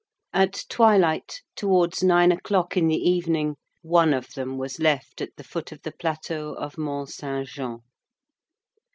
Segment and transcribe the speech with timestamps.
[0.33, 5.43] At twilight, towards nine o'clock in the evening, one of them was left at the
[5.43, 7.81] foot of the plateau of Mont Saint Jean.